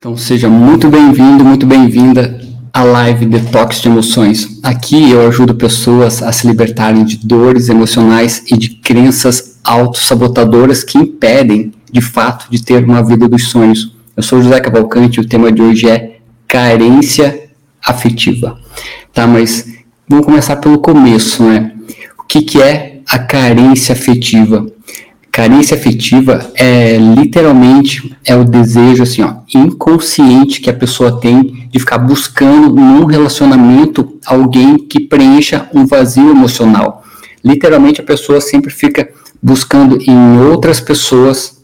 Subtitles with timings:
[0.00, 2.40] Então seja muito bem-vindo, muito bem-vinda
[2.72, 4.60] à live Detox de Emoções.
[4.62, 10.96] Aqui eu ajudo pessoas a se libertarem de dores emocionais e de crenças autossabotadoras que
[10.96, 13.92] impedem, de fato, de ter uma vida dos sonhos.
[14.16, 17.50] Eu sou José Cavalcante e o tema de hoje é carência
[17.84, 18.56] afetiva.
[19.12, 19.66] Tá, mas
[20.08, 21.72] vamos começar pelo começo, né?
[22.16, 24.64] O que, que é a carência afetiva?
[25.38, 31.78] Carência afetiva é literalmente é o desejo assim, ó, inconsciente que a pessoa tem de
[31.78, 37.04] ficar buscando num relacionamento alguém que preencha um vazio emocional.
[37.44, 39.10] Literalmente a pessoa sempre fica
[39.40, 41.62] buscando em outras pessoas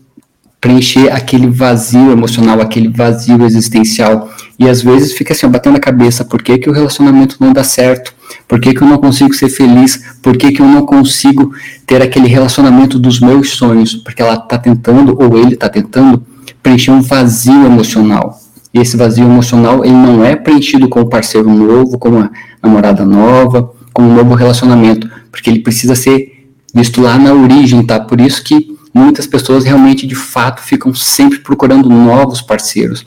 [0.60, 4.30] preencher aquele vazio emocional, aquele vazio existencial.
[4.56, 7.52] E às vezes fica assim, ó, batendo a cabeça, por que, que o relacionamento não
[7.52, 8.15] dá certo?
[8.47, 10.16] Por que, que eu não consigo ser feliz?
[10.23, 11.52] Por que, que eu não consigo
[11.87, 13.95] ter aquele relacionamento dos meus sonhos?
[13.95, 16.23] Porque ela está tentando, ou ele está tentando,
[16.62, 18.41] preencher um vazio emocional.
[18.73, 22.30] E esse vazio emocional, ele não é preenchido com um parceiro novo, com uma
[22.63, 28.01] namorada nova, com um novo relacionamento, porque ele precisa ser visto lá na origem, tá?
[28.01, 33.05] Por isso que muitas pessoas realmente, de fato, ficam sempre procurando novos parceiros.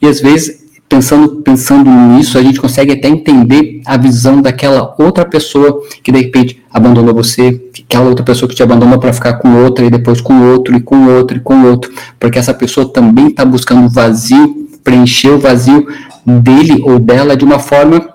[0.00, 0.59] E às vezes,
[0.90, 6.18] pensando, pensando nisso, a gente consegue até entender a visão daquela outra pessoa que de
[6.18, 10.20] repente abandonou você, aquela outra pessoa que te abandonou para ficar com outra e depois
[10.20, 14.68] com outro e com outro e com outro, porque essa pessoa também está buscando vazio,
[14.82, 15.86] preencher o vazio
[16.26, 18.08] dele ou dela de uma forma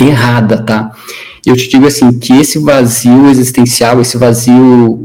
[0.00, 0.92] errada, tá?
[1.44, 5.01] Eu te digo assim, que esse vazio existencial, esse vazio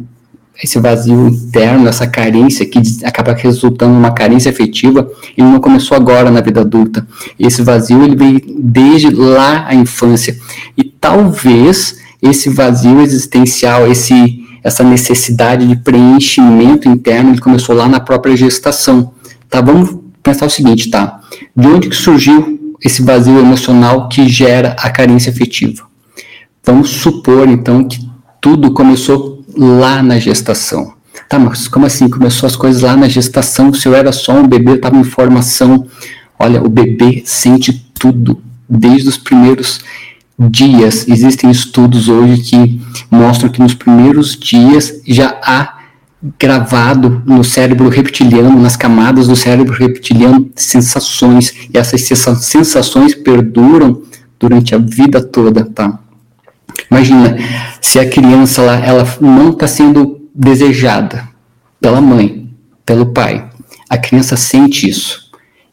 [0.62, 6.32] esse vazio interno, essa carência que acaba resultando numa carência afetiva, ele não começou agora
[6.32, 7.08] na vida adulta.
[7.40, 10.38] Esse vazio ele veio desde lá a infância.
[10.76, 18.02] E talvez esse vazio existencial, esse essa necessidade de preenchimento interno, ele começou lá na
[18.02, 19.14] própria gestação.
[19.50, 19.62] Tá?
[19.62, 21.22] Vamos pensar o seguinte, tá?
[21.56, 25.84] De onde que surgiu esse vazio emocional que gera a carência afetiva?
[26.66, 28.10] Vamos supor então que
[28.42, 30.94] tudo começou lá na gestação.
[31.28, 32.08] Tá, mas como assim?
[32.10, 35.88] Começou as coisas lá na gestação, se eu era só um bebê, estava em formação.
[36.40, 39.82] Olha, o bebê sente tudo, desde os primeiros
[40.40, 41.08] dias.
[41.08, 45.78] Existem estudos hoje que mostram que nos primeiros dias já há
[46.40, 51.54] gravado no cérebro reptiliano, nas camadas do cérebro reptiliano, sensações.
[51.74, 54.02] E essas sensações perduram
[54.40, 56.00] durante a vida toda, tá?
[56.90, 57.38] Imagina,
[57.82, 61.28] se a criança ela, ela não está sendo desejada
[61.80, 62.50] pela mãe,
[62.86, 63.50] pelo pai,
[63.90, 65.28] a criança sente isso.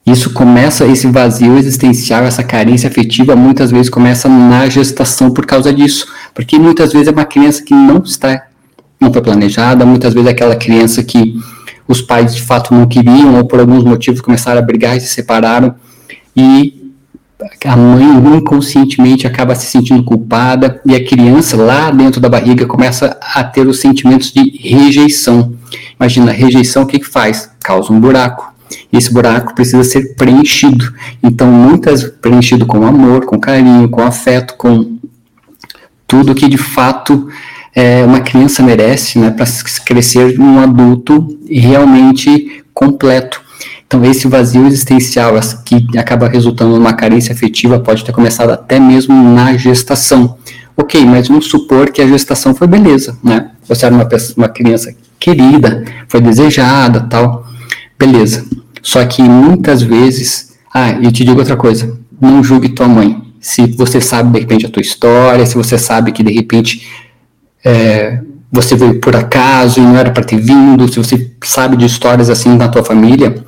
[0.06, 5.72] Isso começa, esse vazio existencial, essa carência afetiva, muitas vezes começa na gestação por causa
[5.72, 6.06] disso.
[6.34, 8.48] Porque muitas vezes é uma criança que não está,
[9.00, 11.34] não foi planejada, muitas vezes é aquela criança que
[11.88, 15.08] os pais de fato não queriam, ou por alguns motivos começaram a brigar e se
[15.08, 15.74] separaram.
[16.36, 16.83] E
[17.64, 23.16] a mãe inconscientemente acaba se sentindo culpada e a criança lá dentro da barriga começa
[23.20, 25.52] a ter os sentimentos de rejeição.
[25.98, 27.50] Imagina, rejeição o que, que faz?
[27.62, 28.52] Causa um buraco.
[28.92, 30.92] Esse buraco precisa ser preenchido.
[31.22, 34.98] Então, muitas preenchido com amor, com carinho, com afeto, com
[36.06, 37.28] tudo que de fato
[37.74, 39.46] é, uma criança merece, né, para
[39.84, 43.43] crescer um adulto realmente completo.
[43.94, 45.34] Então, esse vazio existencial
[45.64, 50.36] que acaba resultando numa carência afetiva pode ter começado até mesmo na gestação.
[50.76, 53.50] Ok, mas vamos supor que a gestação foi beleza, né?
[53.68, 57.46] Você era uma, pessoa, uma criança querida, foi desejada, tal,
[57.96, 58.44] beleza.
[58.82, 63.22] Só que muitas vezes, ah, e te digo outra coisa, não julgue tua mãe.
[63.40, 66.84] Se você sabe de repente a tua história, se você sabe que de repente
[67.64, 68.18] é,
[68.50, 72.28] você veio por acaso e não era para ter vindo, se você sabe de histórias
[72.28, 73.44] assim na tua família,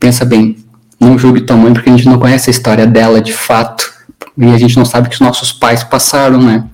[0.00, 0.56] pensa bem,
[0.98, 3.92] não julgue tua mãe porque a gente não conhece a história dela de fato
[4.36, 6.64] e a gente não sabe que os nossos pais passaram, né?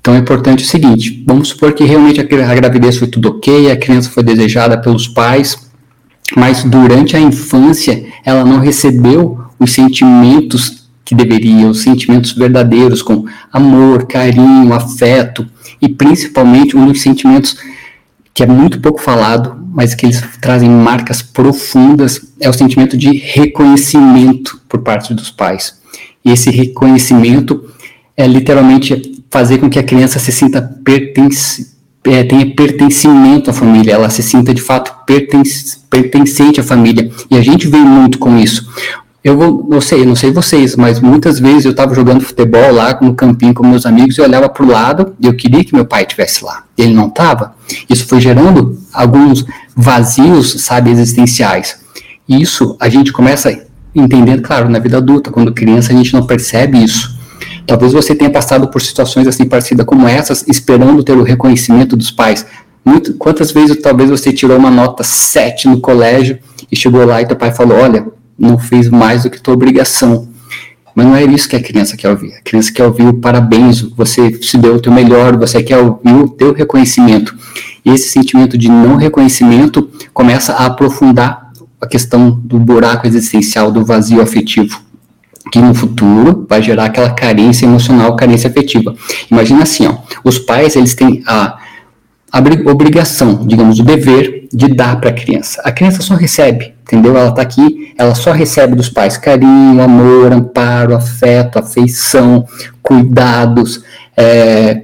[0.00, 3.76] Então é importante o seguinte: vamos supor que realmente a, gravidez foi tudo ok, a
[3.76, 5.70] criança foi desejada pelos pais,
[6.34, 13.24] mas durante a infância ela não recebeu os sentimentos que deveria, os sentimentos verdadeiros, com
[13.52, 15.46] amor, carinho, afeto
[15.80, 17.56] e principalmente um dos sentimentos
[18.38, 23.10] que é muito pouco falado, mas que eles trazem marcas profundas, é o sentimento de
[23.16, 25.76] reconhecimento por parte dos pais.
[26.24, 27.68] E esse reconhecimento
[28.16, 33.94] é literalmente fazer com que a criança se sinta pertence, é, tenha pertencimento à família,
[33.94, 37.10] ela se sinta de fato pertence, pertencente à família.
[37.28, 38.68] E a gente vem muito com isso.
[39.22, 42.96] Eu vou, não sei, não sei vocês, mas muitas vezes eu estava jogando futebol lá
[43.00, 45.84] no campinho com meus amigos e olhava para o lado e eu queria que meu
[45.84, 46.62] pai estivesse lá.
[46.76, 47.54] Ele não estava.
[47.90, 49.44] Isso foi gerando alguns
[49.76, 51.80] vazios, sabe, existenciais.
[52.28, 53.50] Isso a gente começa
[53.94, 57.18] entendendo, claro, na vida adulta, quando criança a gente não percebe isso.
[57.66, 62.10] Talvez você tenha passado por situações assim parecidas como essas, esperando ter o reconhecimento dos
[62.10, 62.46] pais.
[62.84, 66.38] Muito, quantas vezes talvez você tirou uma nota 7 no colégio
[66.70, 68.06] e chegou lá e teu pai falou: Olha,
[68.38, 70.28] não fez mais do que tua obrigação.
[70.94, 72.34] Mas não é isso que a criança quer ouvir.
[72.34, 76.12] A criança quer ouvir o parabéns, você se deu o teu melhor, você quer ouvir
[76.12, 77.36] o teu reconhecimento.
[77.84, 83.84] E esse sentimento de não reconhecimento começa a aprofundar a questão do buraco existencial, do
[83.84, 84.80] vazio afetivo,
[85.52, 88.94] que no futuro vai gerar aquela carência emocional, carência afetiva.
[89.30, 91.58] Imagina assim, ó, os pais eles têm a,
[92.66, 95.60] obrigação, digamos, o dever de dar para a criança.
[95.64, 97.16] A criança só recebe, entendeu?
[97.16, 102.46] Ela está aqui, ela só recebe dos pais carinho, amor, amparo, afeto, afeição,
[102.82, 103.82] cuidados,
[104.16, 104.82] é,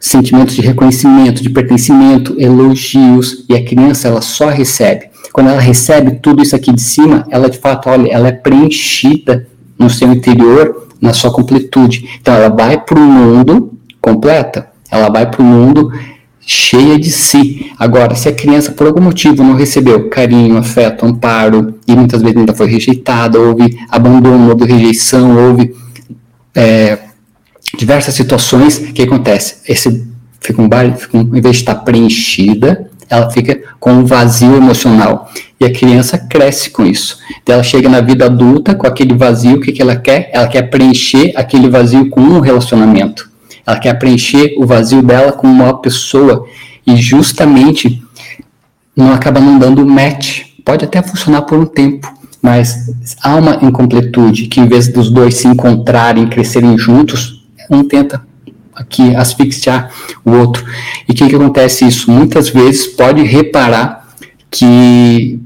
[0.00, 5.10] sentimentos de reconhecimento, de pertencimento, elogios, e a criança ela só recebe.
[5.32, 9.46] Quando ela recebe tudo isso aqui de cima, ela de fato, olha, ela é preenchida
[9.78, 12.08] no seu interior, na sua completude.
[12.20, 15.92] Então ela vai para o mundo completa, ela vai para o mundo
[16.46, 17.72] cheia de si.
[17.78, 22.36] Agora, se a criança por algum motivo não recebeu carinho, afeto, amparo, e muitas vezes
[22.36, 25.74] ainda foi rejeitada, houve abandono, houve rejeição, houve
[26.54, 26.98] é,
[27.76, 29.56] diversas situações, o que acontece?
[29.68, 30.06] Esse
[30.40, 34.56] fica um bar, fica um, em vez de estar preenchida, ela fica com um vazio
[34.56, 35.30] emocional.
[35.60, 37.18] E a criança cresce com isso.
[37.42, 40.30] Então, ela chega na vida adulta com aquele vazio, o que, que ela quer?
[40.32, 43.30] Ela quer preencher aquele vazio com um relacionamento.
[43.66, 46.46] Ela quer preencher o vazio dela com uma pessoa.
[46.86, 48.02] E justamente
[48.96, 50.42] não acaba não dando match.
[50.64, 52.90] Pode até funcionar por um tempo, mas
[53.22, 58.22] há uma incompletude que em vez dos dois se encontrarem, crescerem juntos, um tenta
[58.74, 59.90] aqui asfixiar
[60.24, 60.64] o outro.
[61.08, 62.10] E o que, que acontece isso?
[62.10, 64.08] Muitas vezes pode reparar
[64.50, 65.40] que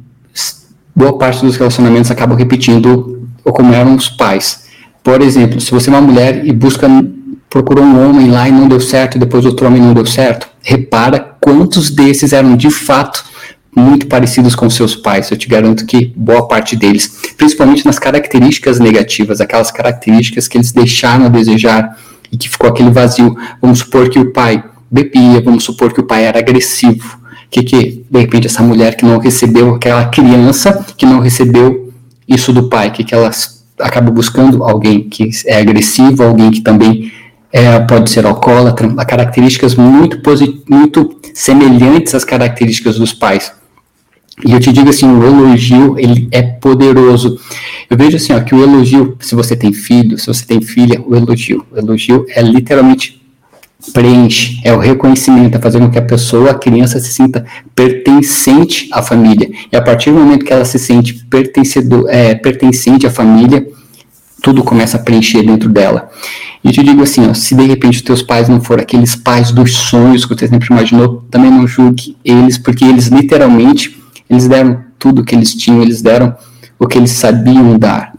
[0.94, 4.66] boa parte dos relacionamentos acabam repetindo como eram os pais.
[5.02, 6.88] Por exemplo, se você é uma mulher e busca
[7.48, 11.36] procurou um homem lá e não deu certo, depois outro homem não deu certo, repara
[11.40, 13.24] quantos desses eram de fato
[13.74, 15.30] muito parecidos com seus pais.
[15.30, 20.72] Eu te garanto que boa parte deles, principalmente nas características negativas, aquelas características que eles
[20.72, 21.96] deixaram a desejar
[22.32, 23.36] e que ficou aquele vazio.
[23.60, 27.18] Vamos supor que o pai bebia, vamos supor que o pai era agressivo,
[27.50, 31.92] que, que de repente essa mulher que não recebeu, aquela criança que não recebeu
[32.26, 33.30] isso do pai, que, que ela
[33.78, 37.12] acaba buscando alguém que é agressivo, alguém que também
[37.56, 40.20] é, pode ser alcoólatra, características muito,
[40.68, 43.50] muito semelhantes às características dos pais.
[44.44, 47.40] E eu te digo assim, o elogio, ele é poderoso.
[47.88, 51.02] Eu vejo assim, ó, que o elogio, se você tem filho, se você tem filha,
[51.06, 53.22] o elogio, o elogio é literalmente
[53.94, 58.90] preenche, é o reconhecimento, é fazer com que a pessoa, a criança se sinta pertencente
[58.92, 59.50] à família.
[59.72, 63.66] E a partir do momento que ela se sente pertencedor, é, pertencente à família,
[64.46, 66.08] tudo começa a preencher dentro dela.
[66.62, 69.50] E te digo assim, ó, se de repente os teus pais não forem aqueles pais
[69.50, 74.00] dos sonhos que você sempre imaginou, também não julgue eles, porque eles literalmente,
[74.30, 76.32] eles deram tudo que eles tinham, eles deram
[76.78, 78.12] o que eles sabiam dar,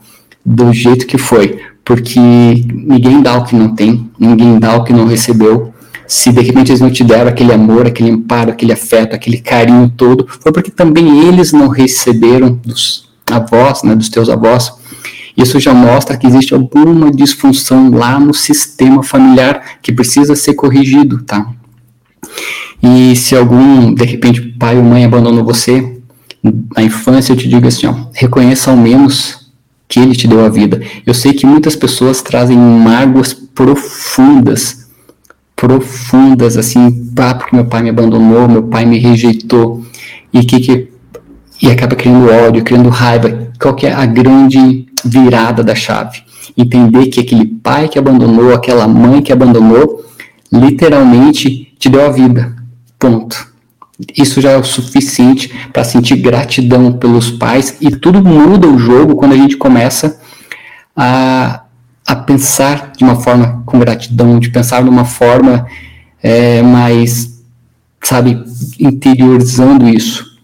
[0.45, 4.91] do jeito que foi porque ninguém dá o que não tem, ninguém dá o que
[4.91, 5.73] não recebeu.
[6.06, 9.89] Se de repente eles não te deram aquele amor, aquele amparo, aquele afeto, aquele carinho
[9.95, 14.73] todo, foi porque também eles não receberam dos avós, né, dos teus avós.
[15.38, 21.21] Isso já mostra que existe alguma disfunção lá no sistema familiar que precisa ser corrigido,
[21.21, 21.47] tá?
[22.81, 26.00] E se algum, de repente, pai ou mãe abandonou você
[26.76, 29.52] na infância, eu te digo assim, ó, reconheça ao menos
[29.88, 30.81] que ele te deu a vida.
[31.06, 34.88] Eu sei que muitas pessoas trazem mágoas profundas,
[35.56, 39.85] profundas, assim, pá, porque meu pai me abandonou, meu pai me rejeitou,
[40.33, 40.97] e que, que
[41.61, 43.36] e acaba criando ódio, criando raiva.
[43.59, 46.23] Qual que é a grande virada da chave?
[46.57, 50.06] Entender que aquele pai que abandonou, aquela mãe que abandonou,
[50.52, 52.56] literalmente te deu a vida.
[52.97, 53.47] Ponto.
[54.16, 59.16] Isso já é o suficiente para sentir gratidão pelos pais e tudo muda o jogo
[59.16, 60.19] quando a gente começa
[60.95, 61.64] a,
[62.06, 65.66] a pensar de uma forma com gratidão, de pensar de uma forma
[66.21, 67.42] é, mais,
[68.04, 68.44] sabe,
[68.80, 70.36] interiorizando isso.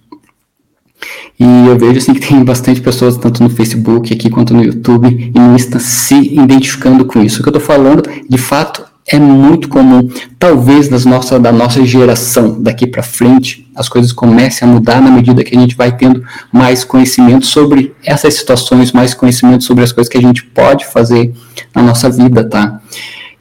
[1.39, 5.07] E eu vejo assim que tem bastante pessoas, tanto no Facebook aqui quanto no YouTube
[5.07, 7.39] e no Insta, se identificando com isso.
[7.39, 10.07] O que eu estou falando, de fato, é muito comum.
[10.39, 15.11] Talvez nas nossa, da nossa geração daqui para frente as coisas comecem a mudar na
[15.11, 19.91] medida que a gente vai tendo mais conhecimento sobre essas situações, mais conhecimento sobre as
[19.91, 21.33] coisas que a gente pode fazer
[21.75, 22.79] na nossa vida, tá?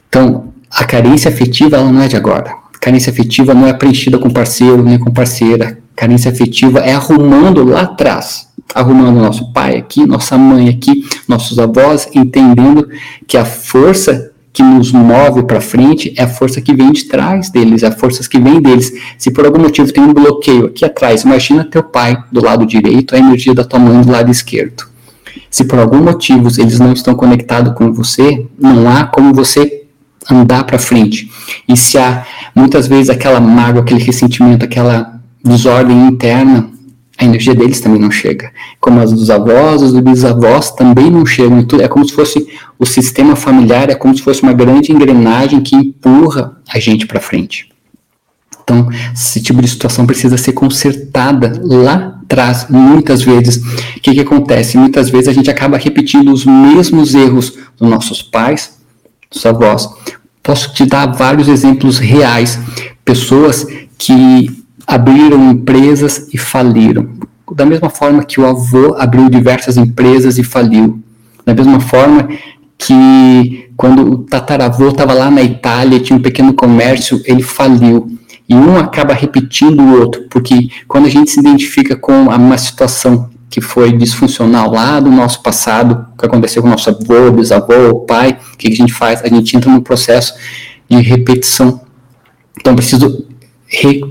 [0.09, 2.62] Então, a carência afetiva ela não é de agora.
[2.83, 5.79] Carência afetiva não é preenchida com parceiro nem com parceira.
[5.95, 12.09] Carência afetiva é arrumando lá atrás arrumando nosso pai aqui, nossa mãe aqui, nossos avós,
[12.13, 12.89] entendendo
[13.27, 17.49] que a força que nos move para frente é a força que vem de trás
[17.49, 18.91] deles, é a força que vem deles.
[19.17, 23.15] Se por algum motivo tem um bloqueio aqui atrás, imagina teu pai do lado direito,
[23.15, 24.87] a energia da tua mãe do lado esquerdo.
[25.49, 29.82] Se por algum motivo eles não estão conectados com você, não há como você
[30.29, 31.29] andar para frente.
[31.67, 32.25] E se há
[32.55, 36.69] muitas vezes aquela mágoa, aquele ressentimento, aquela desordem interna,
[37.17, 38.51] a energia deles também não chega.
[38.79, 41.65] Como as dos avós, os dos bisavós também não chegam.
[41.81, 42.47] É como se fosse
[42.79, 47.19] o sistema familiar, é como se fosse uma grande engrenagem que empurra a gente para
[47.19, 47.69] frente.
[48.63, 53.57] Então, esse tipo de situação precisa ser consertada lá atrás, muitas vezes.
[53.57, 54.77] O que, que acontece?
[54.77, 58.79] Muitas vezes a gente acaba repetindo os mesmos erros dos nossos pais,
[59.33, 59.89] dos avós.
[60.41, 62.59] Posso te dar vários exemplos reais.
[63.03, 63.65] Pessoas
[63.97, 64.49] que
[64.85, 67.09] abriram empresas e faliram.
[67.55, 71.01] Da mesma forma que o avô abriu diversas empresas e faliu.
[71.45, 72.29] Da mesma forma
[72.77, 78.07] que quando o tataravô estava lá na Itália, tinha um pequeno comércio, ele faliu.
[78.47, 83.29] E um acaba repetindo o outro, porque quando a gente se identifica com uma situação
[83.53, 88.57] que foi disfuncional lá do nosso passado, que aconteceu com nosso avô, bisavô, pai, o
[88.57, 89.21] que a gente faz?
[89.23, 90.33] A gente entra num processo
[90.89, 91.79] de repetição.
[92.59, 93.27] Então, preciso
[93.67, 94.01] re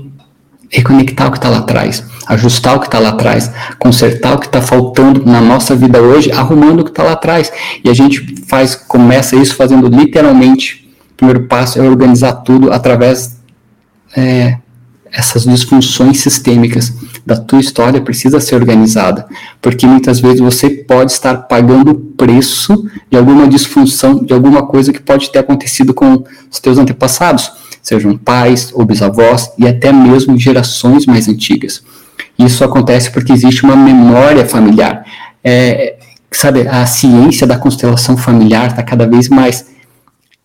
[0.69, 4.45] reconectar o que está lá atrás, ajustar o que está lá atrás, consertar o que
[4.45, 7.51] está faltando na nossa vida hoje, arrumando o que está lá atrás.
[7.83, 10.89] E a gente faz, começa isso fazendo literalmente.
[11.11, 13.37] O primeiro passo é organizar tudo através
[14.15, 14.57] é,
[15.11, 16.93] essas disfunções sistêmicas
[17.25, 19.25] da tua história precisa ser organizada,
[19.61, 24.91] porque muitas vezes você pode estar pagando o preço de alguma disfunção, de alguma coisa
[24.91, 27.51] que pode ter acontecido com os teus antepassados
[27.83, 31.83] sejam pais ou bisavós e até mesmo gerações mais antigas.
[32.39, 35.05] Isso acontece porque existe uma memória familiar.
[35.43, 35.97] É,
[36.31, 39.67] sabe, a ciência da constelação familiar está cada vez mais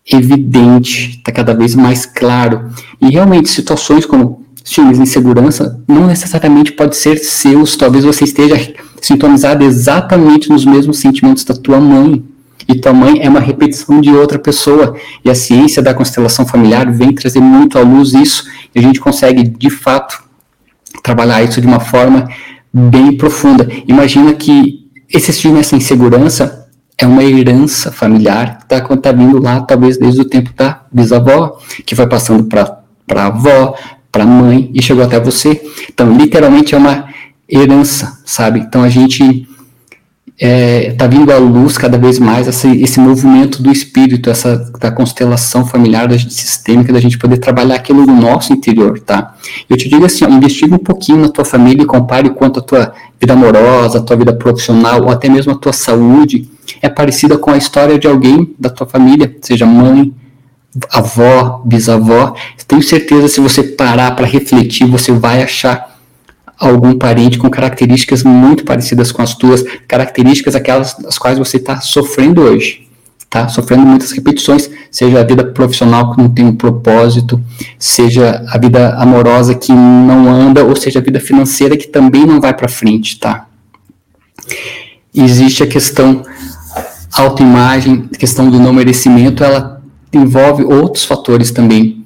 [0.05, 2.69] evidente, está cada vez mais claro.
[3.01, 8.55] E realmente, situações como ciúmes de insegurança não necessariamente pode ser seus, talvez você esteja
[9.01, 12.23] sintonizado exatamente nos mesmos sentimentos da tua mãe,
[12.67, 14.95] e tua mãe é uma repetição de outra pessoa.
[15.25, 18.99] E a ciência da constelação familiar vem trazer muito à luz isso, e a gente
[18.99, 20.23] consegue, de fato,
[21.01, 22.29] trabalhar isso de uma forma
[22.71, 23.67] bem profunda.
[23.87, 29.61] Imagina que esse filme, essa insegurança, é uma herança familiar que está tá vindo lá,
[29.61, 32.83] talvez desde o tempo da bisavó, que vai passando para
[33.15, 33.73] a avó,
[34.11, 35.61] para a mãe e chegou até você.
[35.91, 37.05] Então, literalmente é uma
[37.47, 38.59] herança, sabe?
[38.59, 39.47] Então, a gente
[40.39, 44.71] está é, tá vindo à luz cada vez mais esse, esse movimento do espírito, essa
[44.79, 49.35] da constelação familiar, da gente, sistêmica, da gente poder trabalhar aquilo no nosso interior, tá?
[49.69, 52.63] Eu te digo assim, ó, investiga um pouquinho na tua família e compare quanto a
[52.63, 56.49] tua vida amorosa, a tua vida profissional, ou até mesmo a tua saúde
[56.81, 60.13] é parecida com a história de alguém da tua família, seja mãe,
[60.91, 62.35] avó, bisavó.
[62.67, 65.97] Tenho certeza, se você parar para refletir, você vai achar
[66.57, 71.79] algum parente com características muito parecidas com as tuas, características aquelas das quais você está
[71.79, 72.85] sofrendo hoje,
[73.29, 73.47] tá?
[73.47, 77.41] Sofrendo muitas repetições, seja a vida profissional que não tem um propósito,
[77.77, 82.41] seja a vida amorosa que não anda, ou seja a vida financeira que também não
[82.41, 83.47] vai para frente, tá?
[85.15, 86.23] Existe a questão
[87.13, 89.78] autoimagem, questão do não merecimento, ela
[90.13, 92.05] envolve outros fatores também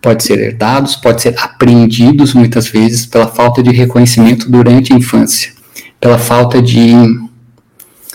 [0.00, 5.52] pode ser herdados, pode ser aprendidos muitas vezes pela falta de reconhecimento durante a infância,
[6.00, 6.92] pela falta de,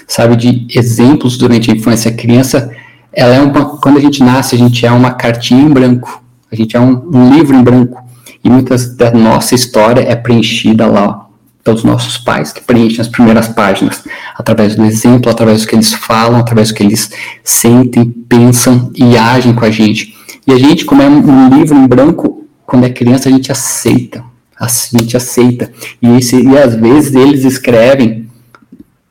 [0.08, 2.12] sabe, de exemplos durante a infância.
[2.12, 2.72] A criança,
[3.14, 6.56] ela é uma, quando a gente nasce, a gente é uma cartinha em branco, a
[6.56, 8.04] gente é um, um livro em branco,
[8.44, 11.27] e muitas da nossa história é preenchida lá
[11.68, 14.02] pelos nossos pais, que preenchem as primeiras páginas,
[14.38, 17.12] através do exemplo, através do que eles falam, através do que eles
[17.44, 20.16] sentem, pensam e agem com a gente.
[20.48, 24.24] E a gente, como é um livro em branco, quando é criança, a gente aceita.
[24.58, 25.70] A gente aceita.
[26.02, 28.30] E, esse, e às vezes eles escrevem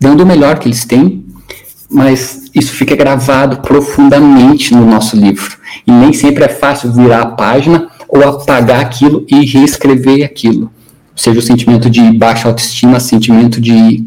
[0.00, 1.26] dando o melhor que eles têm,
[1.90, 5.58] mas isso fica gravado profundamente no nosso livro.
[5.86, 10.70] E nem sempre é fácil virar a página ou apagar aquilo e reescrever aquilo.
[11.16, 14.04] Seja o sentimento de baixa autoestima, sentimento de,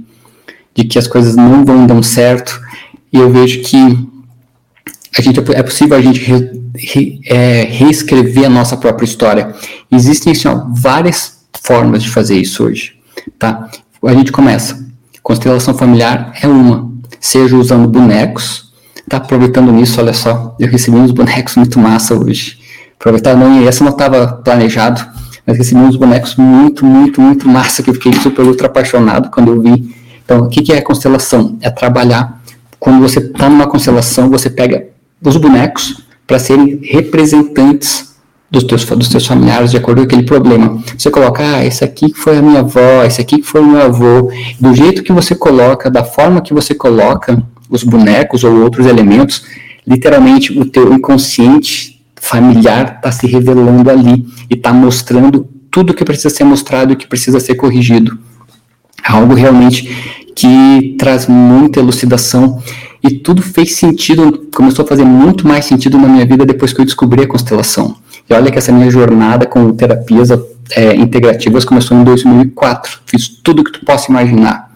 [0.75, 2.61] de que as coisas não vão dar certo.
[3.11, 3.77] E eu vejo que
[5.17, 9.53] a gente, é possível a gente re, re, é, reescrever a nossa própria história.
[9.91, 12.93] Existem assim, ó, várias formas de fazer isso hoje.
[13.37, 13.69] Tá?
[14.05, 14.87] A gente começa.
[15.23, 16.89] Constelação familiar é uma.
[17.19, 18.71] Seja usando bonecos.
[19.09, 20.55] Tá aproveitando nisso, olha só.
[20.59, 22.59] Eu recebi uns bonecos muito massa hoje.
[22.99, 25.05] Aproveitar, não, essa não estava planejado.
[25.49, 29.51] Mas recebi uns bonecos muito, muito, muito massa, que eu fiquei super ultra apaixonado quando
[29.51, 29.95] eu vi.
[30.23, 31.57] Então, o que, que é constelação?
[31.59, 32.39] É trabalhar,
[32.79, 34.85] quando você está numa constelação, você pega
[35.25, 38.13] os bonecos para serem representantes
[38.51, 40.83] dos teus, dos teus familiares de acordo com aquele problema.
[40.95, 44.31] Você coloca, ah, esse aqui foi a minha avó, esse aqui foi o meu avô.
[44.59, 49.45] Do jeito que você coloca, da forma que você coloca os bonecos ou outros elementos,
[49.87, 56.29] literalmente o teu inconsciente familiar está se revelando ali e está mostrando tudo que precisa
[56.29, 58.17] ser mostrado e que precisa ser corrigido.
[59.03, 62.61] Algo realmente que traz muita elucidação
[63.03, 66.81] e tudo fez sentido, começou a fazer muito mais sentido na minha vida depois que
[66.81, 67.95] eu descobri a constelação.
[68.29, 70.29] E olha que essa minha jornada com terapias
[70.71, 72.99] é, integrativas começou em 2004.
[73.05, 74.68] Fiz tudo que tu possa imaginar.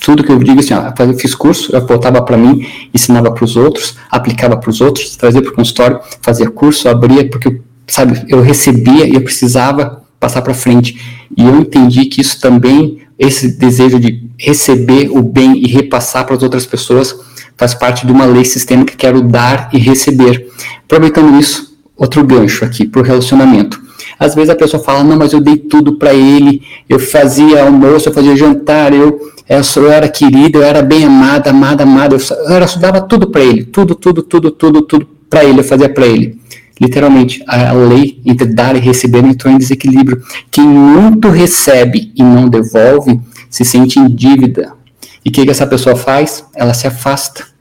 [0.00, 3.44] Tudo que eu digo assim, ó, eu fiz curso, eu voltava para mim, ensinava para
[3.44, 8.24] os outros, aplicava para os outros, trazia para o consultório, fazia curso, abria, porque, sabe,
[8.28, 11.26] eu recebia e eu precisava passar para frente.
[11.36, 16.36] E eu entendi que isso também, esse desejo de receber o bem e repassar para
[16.36, 17.14] as outras pessoas,
[17.56, 20.48] faz parte de uma lei sistêmica que quero dar e receber.
[20.84, 23.83] Aproveitando isso, outro gancho aqui para o relacionamento.
[24.18, 28.08] Às vezes a pessoa fala, não, mas eu dei tudo para ele, eu fazia almoço,
[28.08, 32.58] eu fazia jantar, eu, eu era querida, eu era bem amada, amada, amada, eu, eu,
[32.58, 36.06] eu dava tudo para ele, tudo, tudo, tudo, tudo, tudo para ele, eu fazia para
[36.06, 36.38] ele.
[36.80, 40.20] Literalmente, a lei entre dar e receber entrou em desequilíbrio.
[40.50, 44.72] Quem muito recebe e não devolve se sente em dívida.
[45.24, 46.44] E o que, que essa pessoa faz?
[46.54, 47.54] Ela se afasta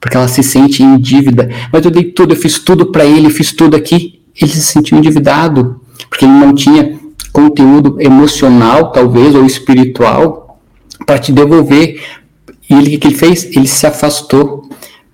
[0.00, 1.48] porque ela se sente em dívida.
[1.72, 4.20] Mas eu dei tudo, eu fiz tudo para ele, fiz tudo aqui.
[4.40, 6.98] Ele se sentiu endividado, porque ele não tinha
[7.32, 10.60] conteúdo emocional, talvez, ou espiritual,
[11.06, 12.02] para te devolver.
[12.68, 13.44] E ele, o que ele fez?
[13.44, 14.68] Ele se afastou,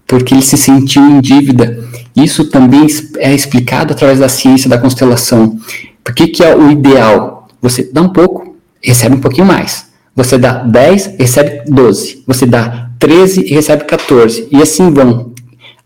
[0.07, 1.83] porque ele se sentiu em dívida.
[2.15, 2.87] Isso também
[3.19, 5.59] é explicado através da ciência da constelação.
[6.05, 7.49] Por que, que é o ideal?
[7.62, 9.87] Você dá um pouco, recebe um pouquinho mais.
[10.15, 12.25] Você dá 10, recebe 12.
[12.27, 14.49] Você dá 13 e recebe 14.
[14.50, 15.30] E assim vão.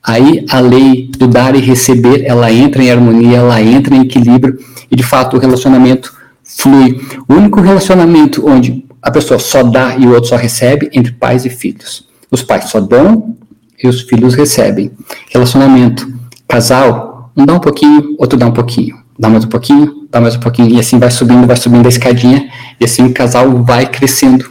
[0.06, 4.58] Aí a lei do dar e receber, ela entra em harmonia, ela entra em equilíbrio
[4.90, 6.14] e de fato o relacionamento
[6.44, 7.00] flui.
[7.26, 11.46] O único relacionamento onde a pessoa só dá e o outro só recebe entre pais
[11.46, 12.06] e filhos.
[12.30, 13.34] Os pais só dão
[13.82, 14.92] e os filhos recebem.
[15.30, 16.06] Relacionamento,
[16.46, 19.02] casal, um dá um pouquinho, outro dá um pouquinho.
[19.18, 21.88] Dá mais um pouquinho, dá mais um pouquinho, e assim vai subindo, vai subindo a
[21.88, 24.50] escadinha, e assim o casal vai crescendo.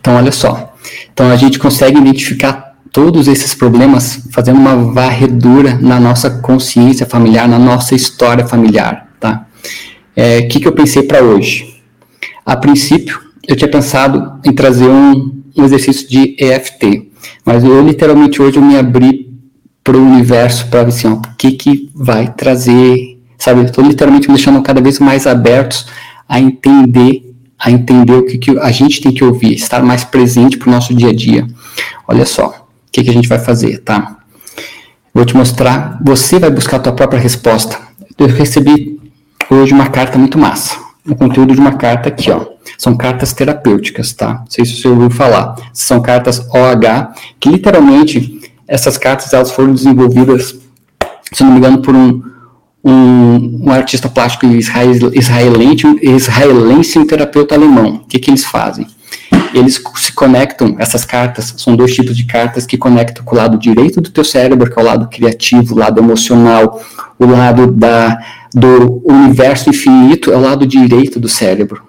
[0.00, 0.74] Então, olha só,
[1.12, 7.48] então a gente consegue identificar todos esses problemas fazendo uma varredura na nossa consciência familiar,
[7.48, 9.46] na nossa história familiar, tá?
[9.64, 9.68] O
[10.16, 11.82] é, que, que eu pensei para hoje?
[12.44, 17.10] A princípio, eu tinha pensado em trazer um, um exercício de EFT,
[17.44, 19.30] mas eu literalmente hoje eu me abri
[19.84, 23.62] para o universo para ver assim, ó, o que, que vai trazer, sabe?
[23.62, 25.86] Estou literalmente me deixando cada vez mais abertos
[26.28, 27.30] a entender
[27.62, 30.72] a entender o que, que a gente tem que ouvir, estar mais presente para o
[30.72, 31.46] nosso dia a dia.
[32.08, 32.59] Olha só,
[32.90, 34.16] o que, que a gente vai fazer, tá?
[35.14, 37.78] Vou te mostrar, você vai buscar a tua própria resposta.
[38.18, 39.00] Eu recebi
[39.48, 40.76] hoje uma carta muito massa,
[41.08, 42.46] o conteúdo de uma carta aqui, ó.
[42.76, 44.40] São cartas terapêuticas, tá?
[44.40, 45.54] Não sei se você ouviu falar.
[45.72, 50.56] São cartas OH, que literalmente essas cartas elas foram desenvolvidas,
[51.32, 52.28] se não me engano, por um
[52.84, 57.96] um, um artista plástico israel, israelense, israelense e um terapeuta alemão.
[57.96, 58.86] O que, que eles fazem?
[59.52, 63.58] Eles se conectam, essas cartas, são dois tipos de cartas que conectam com o lado
[63.58, 66.80] direito do teu cérebro, que é o lado criativo, o lado emocional,
[67.18, 68.18] o lado da,
[68.54, 71.82] do universo infinito é o lado direito do cérebro.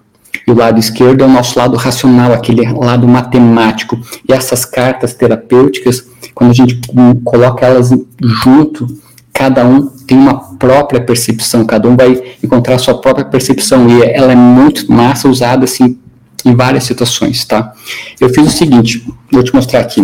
[0.48, 4.00] E o lado esquerdo é o nosso lado racional, aquele lado matemático.
[4.28, 6.82] E essas cartas terapêuticas, quando a gente
[7.24, 8.88] coloca elas junto,
[9.32, 14.32] cada um tem uma própria percepção, cada um vai encontrar sua própria percepção e ela
[14.32, 15.98] é muito massa usada assim
[16.46, 17.74] em várias situações, tá?
[18.20, 20.04] Eu fiz o seguinte, vou te mostrar aqui.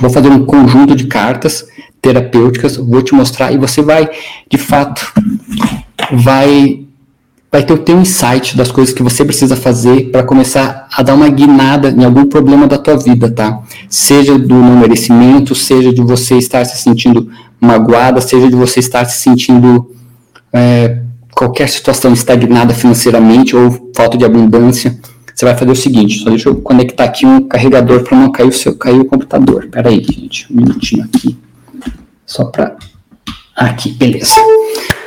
[0.00, 1.66] Vou fazer um conjunto de cartas
[2.00, 4.08] terapêuticas, vou te mostrar e você vai,
[4.50, 5.12] de fato,
[6.12, 6.82] vai
[7.52, 11.14] vai ter o teu insight das coisas que você precisa fazer para começar a dar
[11.14, 13.60] uma guinada em algum problema da tua vida, tá?
[13.90, 17.28] Seja do não merecimento, seja de você estar se sentindo
[17.60, 19.90] magoada, seja de você estar se sentindo
[20.50, 21.02] é,
[21.34, 24.98] qualquer situação estagnada financeiramente ou falta de abundância.
[25.34, 28.48] Você vai fazer o seguinte, só deixa eu conectar aqui um carregador para não cair
[28.48, 29.66] o seu cair o computador.
[29.68, 31.36] Pera aí, gente, um minutinho aqui.
[32.26, 32.76] Só para
[33.56, 34.40] aqui, beleza.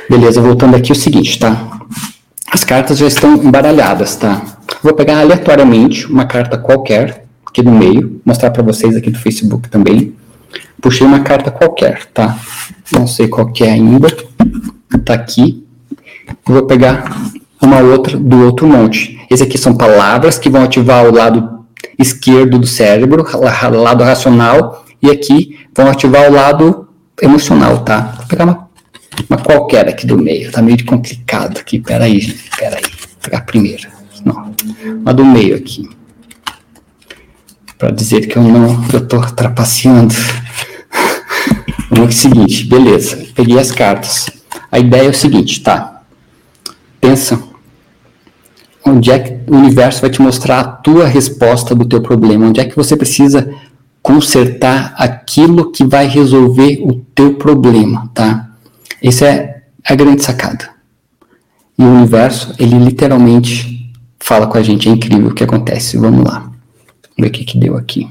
[0.08, 1.80] Beleza, voltando aqui o seguinte, tá?
[2.50, 4.42] As cartas já estão embaralhadas, tá?
[4.82, 9.68] Vou pegar aleatoriamente uma carta qualquer, aqui no meio, mostrar para vocês aqui do Facebook
[9.68, 10.14] também.
[10.80, 12.38] Puxei uma carta qualquer, tá?
[12.92, 14.08] Não sei qual que é ainda.
[15.04, 15.64] Tá aqui.
[16.44, 17.16] Vou pegar
[17.60, 19.15] uma outra do outro monte.
[19.30, 21.66] Esse aqui são palavras que vão ativar o lado
[21.98, 23.24] esquerdo do cérebro,
[23.72, 26.88] lado racional, e aqui vão ativar o lado
[27.20, 28.14] emocional, tá?
[28.18, 28.68] Vou pegar uma,
[29.28, 32.82] uma qualquer aqui do meio, tá meio complicado aqui, peraí, gente, peraí.
[32.82, 33.88] Vou pegar a primeira,
[34.24, 34.54] não,
[35.00, 35.88] uma do meio aqui.
[37.78, 40.14] Para dizer que eu não, eu tô trapaceando.
[41.90, 44.30] Vamos o seguinte, beleza, peguei as cartas.
[44.72, 46.02] A ideia é o seguinte, tá?
[47.00, 47.45] Pensa
[48.86, 52.60] onde é que o universo vai te mostrar a tua resposta do teu problema, onde
[52.60, 53.52] é que você precisa
[54.00, 58.48] consertar aquilo que vai resolver o teu problema, tá?
[59.02, 60.70] Essa é a grande sacada.
[61.76, 65.96] E o universo, ele literalmente fala com a gente, é incrível o que acontece.
[65.96, 66.40] Vamos lá.
[66.40, 68.08] Vamos ver o que, que deu aqui.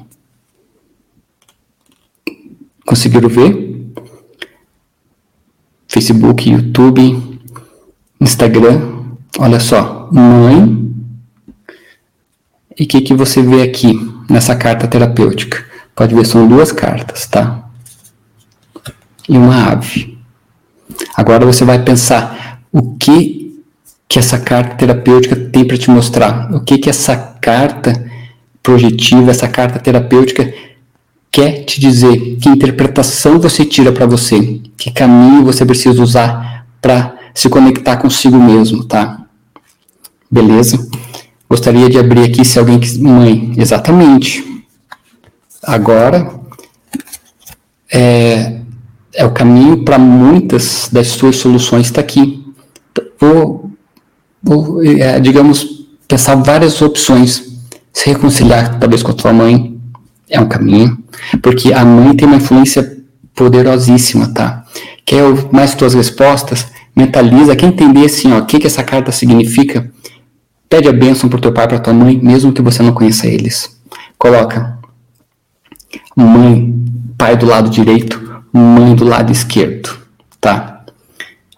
[2.86, 3.74] Conseguiram ver?
[5.88, 7.40] Facebook, YouTube,
[8.20, 8.96] Instagram,
[9.38, 10.94] Olha só, mãe.
[12.78, 13.94] E o que, que você vê aqui
[14.30, 15.66] nessa carta terapêutica?
[15.96, 17.64] Pode ver, são duas cartas, tá?
[19.30, 20.18] E uma ave.
[21.16, 23.64] Agora você vai pensar o que
[24.08, 26.54] que essa carta terapêutica tem para te mostrar?
[26.54, 28.06] O que que essa carta
[28.62, 30.54] projetiva, essa carta terapêutica
[31.32, 32.38] quer te dizer?
[32.38, 34.62] Que interpretação você tira para você?
[34.78, 39.25] Que caminho você precisa usar para se conectar consigo mesmo, tá?
[40.30, 40.88] Beleza?
[41.50, 43.02] Gostaria de abrir aqui se alguém quiser.
[43.02, 44.44] Mãe, exatamente.
[45.64, 46.40] Agora
[47.92, 48.58] é,
[49.14, 52.44] é o caminho para muitas das suas soluções está aqui.
[53.20, 53.72] Vou,
[54.42, 57.56] vou é, digamos, pensar várias opções.
[57.94, 59.80] Se reconciliar talvez com a tua mãe
[60.30, 60.98] é um caminho,
[61.42, 62.98] porque a mãe tem uma influência
[63.34, 64.66] poderosíssima, tá?
[65.06, 66.68] Quer mais tuas respostas?
[66.96, 69.92] Mentaliza, quer entender assim, ó, o que, que essa carta significa?
[70.70, 73.78] Pede a bênção para teu pai, para tua mãe, mesmo que você não conheça eles.
[74.18, 74.78] Coloca
[76.16, 76.74] mãe,
[77.18, 79.96] pai do lado direito, mãe do lado esquerdo,
[80.42, 80.84] tá?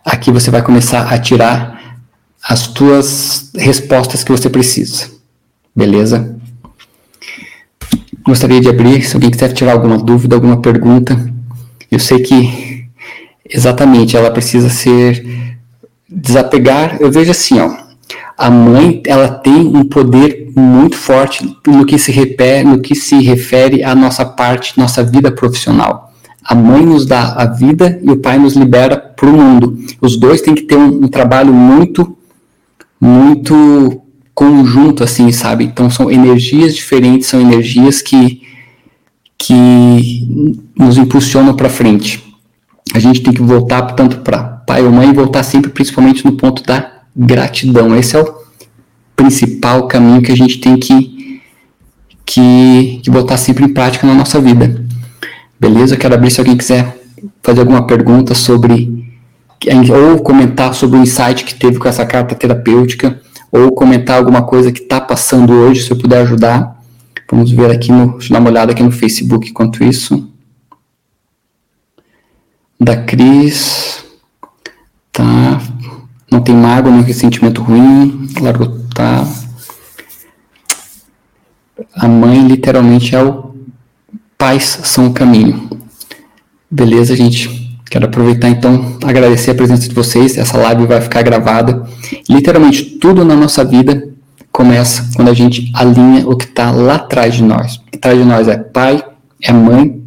[0.04, 1.98] Aqui você vai começar a tirar
[2.44, 5.10] as tuas respostas que você precisa.
[5.76, 6.36] Beleza?
[8.24, 11.34] Gostaria de abrir, se alguém quiser tirar alguma dúvida, alguma pergunta.
[11.90, 12.88] Eu sei que
[13.50, 15.58] exatamente ela precisa ser
[16.10, 16.98] desapegar.
[17.00, 17.87] Eu vejo assim, ó
[18.38, 23.22] a mãe ela tem um poder muito forte no que se refere, no que se
[23.22, 26.14] refere à nossa parte, nossa vida profissional.
[26.44, 29.78] A mãe nos dá a vida e o pai nos libera para o mundo.
[30.00, 32.18] Os dois têm que ter um, um trabalho muito,
[33.02, 34.02] muito
[34.34, 35.66] conjunto, assim, sabe?
[35.66, 38.42] Então são energias diferentes, são energias que
[39.38, 40.28] que
[40.76, 42.24] nos impulsionam para frente.
[42.94, 46.64] A gente tem que voltar tanto para pai ou mãe, voltar sempre, principalmente no ponto
[46.64, 47.98] da gratidão.
[47.98, 48.36] Esse é o
[49.16, 51.42] principal caminho que a gente tem que,
[52.26, 54.86] que, que botar sempre em prática na nossa vida.
[55.60, 55.98] Beleza?
[55.98, 56.96] Quero abrir se alguém quiser
[57.42, 59.08] fazer alguma pergunta sobre
[59.92, 63.20] ou comentar sobre o insight que teve com essa carta terapêutica,
[63.52, 66.80] ou comentar alguma coisa que está passando hoje, se eu puder ajudar.
[67.30, 70.30] Vamos ver aqui, no, dar uma olhada aqui no Facebook enquanto isso.
[72.80, 74.06] Da Cris.
[75.12, 75.60] Tá,
[76.38, 79.28] não tem mágoa, nem ressentimento ruim, largou, tá?
[81.96, 83.56] A mãe literalmente é o
[84.38, 85.68] pais são o caminho.
[86.70, 87.80] Beleza, gente?
[87.90, 90.38] Quero aproveitar então, agradecer a presença de vocês.
[90.38, 91.88] Essa live vai ficar gravada.
[92.30, 94.08] Literalmente tudo na nossa vida
[94.52, 97.78] começa quando a gente alinha o que está lá atrás de nós.
[97.92, 99.04] Que atrás de nós é pai,
[99.42, 100.04] é mãe,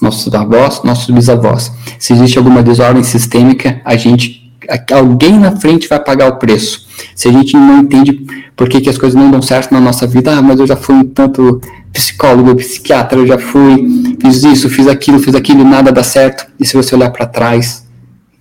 [0.00, 1.72] nossos avós, nossos bisavós.
[1.98, 4.43] Se existe alguma desordem sistêmica, a gente
[4.92, 6.86] alguém na frente vai pagar o preço.
[7.14, 10.06] Se a gente não entende por que, que as coisas não dão certo na nossa
[10.06, 11.60] vida, ah, mas eu já fui um tanto
[11.92, 16.46] psicólogo, psiquiatra, eu já fui, fiz isso, fiz aquilo, fiz aquilo, nada dá certo.
[16.58, 17.86] E se você olhar para trás,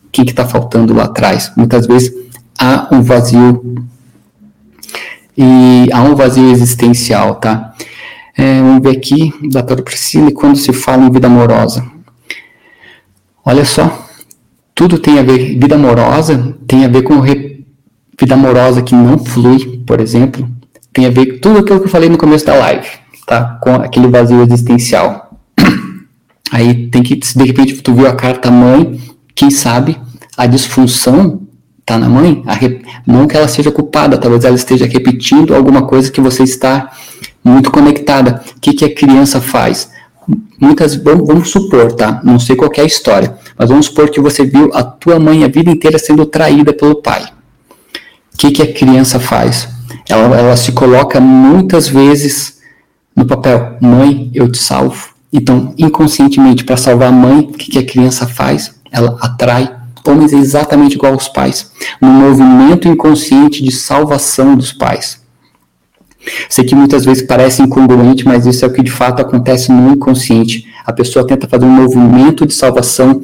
[0.06, 1.52] o que está faltando lá atrás?
[1.56, 2.14] Muitas vezes
[2.58, 3.84] há um vazio
[5.38, 7.74] e há um vazio existencial, tá?
[8.36, 11.86] É, vamos ver aqui, doutora Priscila, quando se fala em vida amorosa.
[13.46, 14.03] Olha só,
[14.76, 17.66] tudo tem a ver, vida amorosa tem a ver com re,
[18.20, 20.50] vida amorosa que não flui, por exemplo,
[20.92, 22.88] tem a ver com tudo aquilo que eu falei no começo da live,
[23.26, 23.60] tá?
[23.62, 25.38] Com aquele vazio existencial.
[26.52, 29.00] Aí tem que, de repente, tu viu a carta mãe,
[29.36, 29.98] quem sabe
[30.38, 31.42] a disfunção
[31.86, 36.12] tá na mãe, re, não que ela seja culpada, talvez ela esteja repetindo alguma coisa
[36.12, 36.92] que você está
[37.44, 38.42] muito conectada.
[38.56, 39.92] O que, que a criança faz?
[40.60, 42.22] Muitas, vamos, vamos supor, tá?
[42.24, 45.44] Não sei qual é a história mas vamos supor que você viu a tua mãe
[45.44, 47.24] a vida inteira sendo traída pelo pai.
[48.34, 49.68] O que, que a criança faz?
[50.10, 52.60] Ela, ela se coloca muitas vezes
[53.16, 55.14] no papel: mãe, eu te salvo.
[55.32, 58.76] Então, inconscientemente, para salvar a mãe, o que, que a criança faz?
[58.92, 65.23] Ela atrai homens exatamente igual aos pais, no movimento inconsciente de salvação dos pais.
[66.50, 69.92] Sei que muitas vezes parece incongruente, mas isso é o que de fato acontece no
[69.92, 70.66] inconsciente.
[70.86, 73.22] A pessoa tenta fazer um movimento de salvação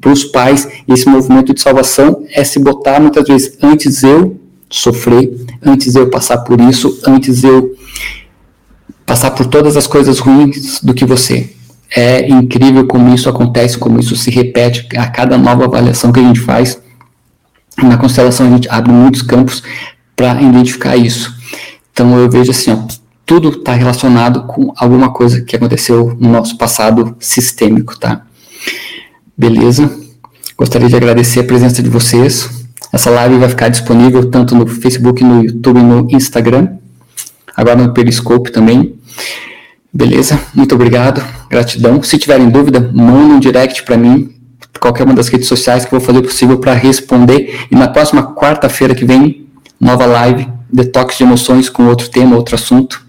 [0.00, 4.38] para os pais, e esse movimento de salvação é se botar muitas vezes antes eu
[4.70, 5.32] sofrer,
[5.64, 7.74] antes eu passar por isso, antes eu
[9.06, 11.50] passar por todas as coisas ruins do que você.
[11.94, 16.22] É incrível como isso acontece, como isso se repete a cada nova avaliação que a
[16.22, 16.80] gente faz.
[17.82, 19.62] Na constelação a gente abre muitos campos
[20.16, 21.32] para identificar isso.
[21.94, 22.78] Então eu vejo assim, ó,
[23.24, 28.22] tudo está relacionado com alguma coisa que aconteceu no nosso passado sistêmico, tá?
[29.38, 29.88] Beleza?
[30.58, 32.50] Gostaria de agradecer a presença de vocês.
[32.92, 36.78] Essa live vai ficar disponível tanto no Facebook, no YouTube no Instagram.
[37.56, 38.96] Agora no Periscope também.
[39.92, 40.40] Beleza?
[40.52, 41.24] Muito obrigado.
[41.48, 42.02] Gratidão.
[42.02, 44.34] Se tiverem dúvida, mandem um direct para mim,
[44.80, 47.66] qualquer uma das redes sociais que eu vou fazer o possível para responder.
[47.70, 49.46] E na próxima quarta-feira que vem,
[49.80, 53.04] nova live detox de emoções com outro tema, outro assunto.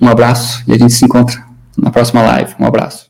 [0.00, 1.44] Um abraço e a gente se encontra
[1.76, 2.54] na próxima live.
[2.58, 3.09] Um abraço.